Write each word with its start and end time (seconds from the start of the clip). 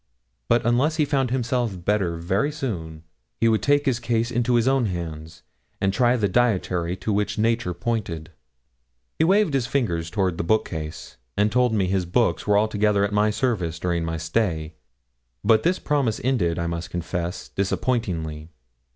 But 0.47 0.65
unless 0.65 0.95
he 0.95 1.05
found 1.05 1.29
himself 1.29 1.85
better 1.85 2.15
very 2.15 2.51
soon, 2.51 3.03
he 3.39 3.47
would 3.47 3.61
take 3.61 3.85
his 3.85 3.99
case 3.99 4.31
into 4.31 4.55
his 4.55 4.67
own 4.67 4.87
hands, 4.87 5.43
and 5.79 5.93
try 5.93 6.17
the 6.17 6.27
dietary 6.27 6.95
to 6.95 7.13
which 7.13 7.37
nature 7.37 7.75
pointed. 7.75 8.31
He 9.19 9.23
waved 9.25 9.53
his 9.53 9.67
fingers 9.67 10.09
toward 10.09 10.39
his 10.39 10.47
bookcases, 10.47 11.17
and 11.37 11.51
told 11.51 11.75
me 11.75 11.85
his 11.85 12.07
books 12.07 12.47
were 12.47 12.57
altogether 12.57 13.03
at 13.03 13.13
my 13.13 13.29
service 13.29 13.77
during 13.77 14.03
my 14.03 14.17
stay; 14.17 14.73
but 15.43 15.61
this 15.61 15.77
promise 15.77 16.19
ended, 16.23 16.57
I 16.57 16.65
must 16.65 16.89
confess, 16.89 17.49
disappointingly. 17.49 18.49